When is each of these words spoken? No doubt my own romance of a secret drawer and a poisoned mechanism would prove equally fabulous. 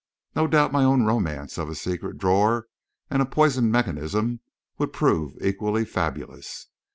No 0.35 0.47
doubt 0.47 0.71
my 0.71 0.83
own 0.83 1.03
romance 1.03 1.59
of 1.59 1.69
a 1.69 1.75
secret 1.75 2.17
drawer 2.17 2.65
and 3.11 3.21
a 3.21 3.25
poisoned 3.27 3.71
mechanism 3.71 4.39
would 4.79 4.93
prove 4.93 5.35
equally 5.39 5.85
fabulous. 5.85 6.65